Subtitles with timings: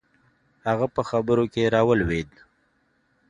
[0.67, 2.31] هغه په خبرو کښې راولويد.